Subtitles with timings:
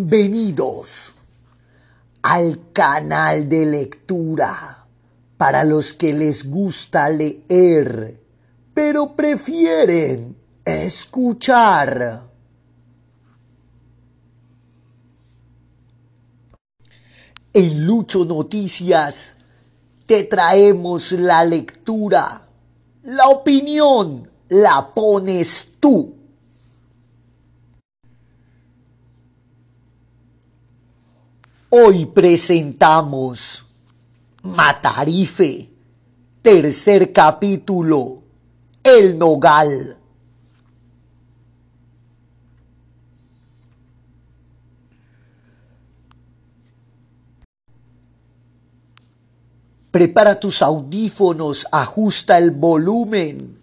[0.00, 1.14] Bienvenidos
[2.22, 4.86] al canal de lectura
[5.36, 8.22] para los que les gusta leer,
[8.72, 12.30] pero prefieren escuchar.
[17.52, 19.34] En Lucho Noticias
[20.06, 22.46] te traemos la lectura.
[23.02, 26.17] La opinión la pones tú.
[31.70, 33.66] Hoy presentamos
[34.42, 35.68] Matarife,
[36.40, 38.22] tercer capítulo,
[38.82, 39.98] El Nogal.
[49.90, 53.58] Prepara tus audífonos, ajusta el volumen,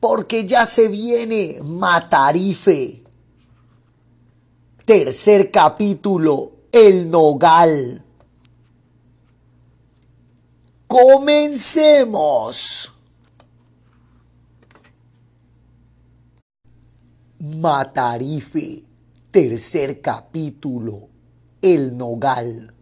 [0.00, 3.07] porque ya se viene Matarife.
[4.88, 8.02] Tercer capítulo, El Nogal.
[10.86, 12.40] Comencemos.
[17.38, 18.82] Matarife,
[19.30, 21.10] tercer capítulo,
[21.60, 22.72] El Nogal.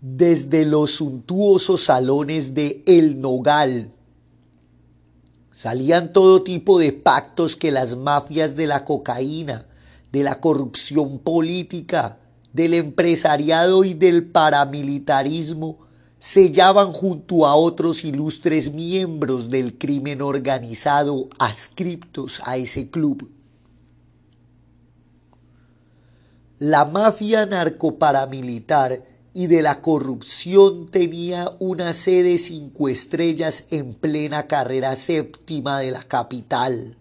[0.00, 3.92] Desde los suntuosos salones de El Nogal
[5.54, 9.68] salían todo tipo de pactos que las mafias de la cocaína,
[10.12, 12.18] de la corrupción política,
[12.52, 15.78] del empresariado y del paramilitarismo
[16.18, 23.28] sellaban junto a otros ilustres miembros del crimen organizado adscriptos a ese club.
[26.58, 29.02] La mafia narcoparamilitar
[29.34, 36.04] y de la corrupción tenía una sede cinco estrellas en plena carrera séptima de la
[36.04, 36.96] capital.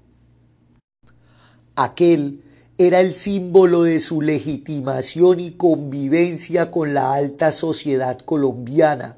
[1.75, 2.43] Aquel
[2.87, 9.17] era el símbolo de su legitimación y convivencia con la alta sociedad colombiana.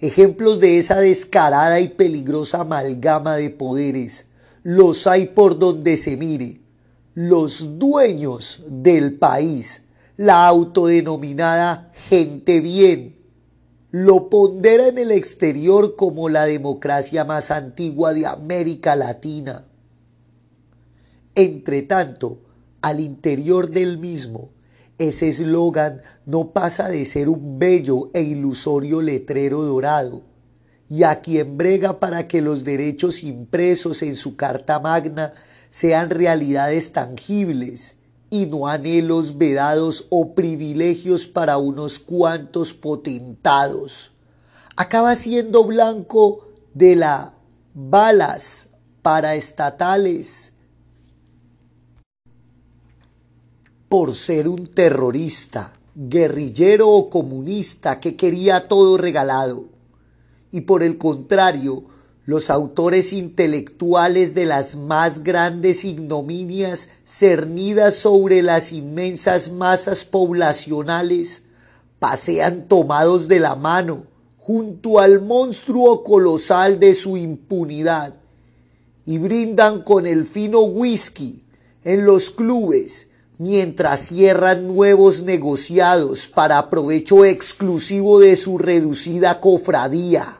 [0.00, 4.26] Ejemplos de esa descarada y peligrosa amalgama de poderes
[4.64, 6.60] los hay por donde se mire.
[7.12, 9.82] Los dueños del país,
[10.16, 13.14] la autodenominada gente bien,
[13.90, 19.64] lo pondera en el exterior como la democracia más antigua de América Latina.
[21.34, 22.38] Entre tanto,
[22.84, 24.50] al interior del mismo,
[24.98, 30.20] ese eslogan no pasa de ser un bello e ilusorio letrero dorado,
[30.90, 35.32] y a quien brega para que los derechos impresos en su Carta Magna
[35.70, 37.96] sean realidades tangibles
[38.28, 44.12] y no anhelos vedados o privilegios para unos cuantos potentados.
[44.76, 47.32] Acaba siendo blanco de la
[47.72, 48.68] balas
[49.00, 49.36] para
[53.96, 59.66] por ser un terrorista, guerrillero o comunista que quería todo regalado.
[60.50, 61.84] Y por el contrario,
[62.24, 71.42] los autores intelectuales de las más grandes ignominias cernidas sobre las inmensas masas poblacionales
[72.00, 74.06] pasean tomados de la mano
[74.38, 78.18] junto al monstruo colosal de su impunidad
[79.06, 81.44] y brindan con el fino whisky
[81.84, 90.38] en los clubes mientras cierran nuevos negociados para provecho exclusivo de su reducida cofradía.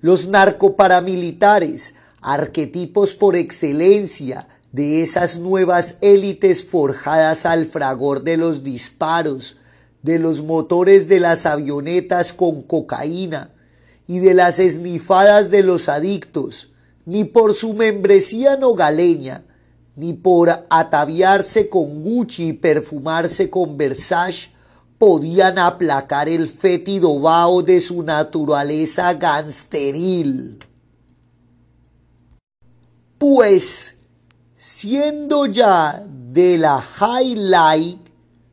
[0.00, 9.56] Los narcoparamilitares, arquetipos por excelencia de esas nuevas élites forjadas al fragor de los disparos,
[10.02, 13.50] de los motores de las avionetas con cocaína
[14.06, 16.72] y de las esnifadas de los adictos,
[17.04, 19.44] ni por su membresía nogaleña,
[19.96, 24.50] ni por ataviarse con Gucci y perfumarse con Versace,
[24.98, 30.58] podían aplacar el fétido vaho de su naturaleza gangsteril.
[33.18, 33.96] Pues,
[34.56, 38.08] siendo ya de la highlight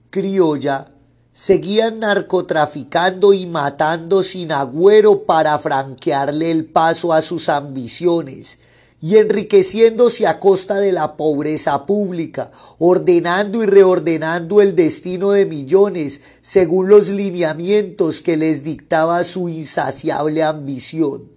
[0.10, 0.92] criolla,
[1.34, 8.60] seguían narcotraficando y matando sin agüero para franquearle el paso a sus ambiciones
[9.00, 16.22] y enriqueciéndose a costa de la pobreza pública, ordenando y reordenando el destino de millones
[16.42, 21.30] según los lineamientos que les dictaba su insaciable ambición.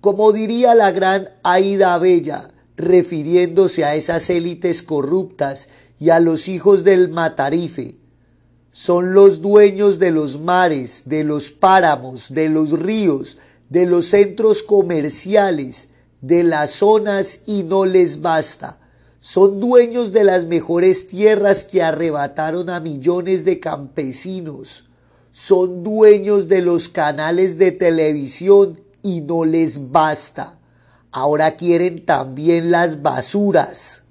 [0.00, 5.68] Como diría la gran Aida Bella, refiriéndose a esas élites corruptas
[5.98, 7.96] y a los hijos del matarife,
[8.70, 13.38] son los dueños de los mares, de los páramos, de los ríos,
[13.70, 15.87] de los centros comerciales,
[16.20, 18.78] de las zonas y no les basta.
[19.20, 24.84] Son dueños de las mejores tierras que arrebataron a millones de campesinos.
[25.32, 30.58] Son dueños de los canales de televisión y no les basta.
[31.10, 34.02] Ahora quieren también las basuras.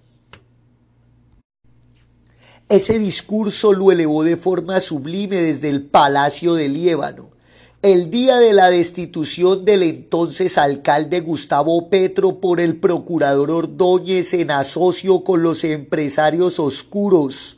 [2.70, 7.30] Ese discurso lo elevó de forma sublime desde el Palacio de Líbano.
[7.84, 14.50] El día de la destitución del entonces alcalde Gustavo Petro por el procurador Ordóñez en
[14.50, 17.58] asocio con los empresarios oscuros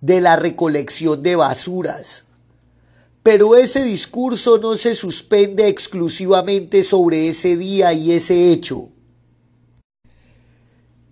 [0.00, 2.24] de la recolección de basuras.
[3.22, 8.88] Pero ese discurso no se suspende exclusivamente sobre ese día y ese hecho.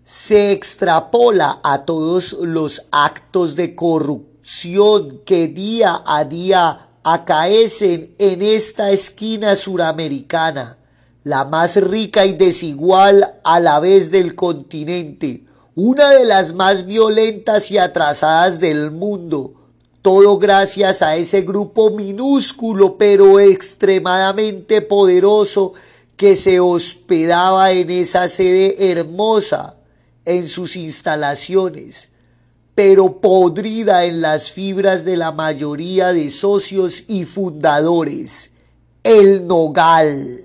[0.05, 8.91] Se extrapola a todos los actos de corrupción que día a día acaecen en esta
[8.91, 10.79] esquina suramericana,
[11.25, 15.45] la más rica y desigual a la vez del continente,
[15.75, 19.53] una de las más violentas y atrasadas del mundo,
[20.03, 25.73] todo gracias a ese grupo minúsculo pero extremadamente poderoso
[26.17, 29.77] que se hospedaba en esa sede hermosa
[30.25, 32.11] en sus instalaciones,
[32.79, 38.53] pero podrida en las fibras de la mayoría de socios y fundadores,
[39.03, 40.39] el nogal.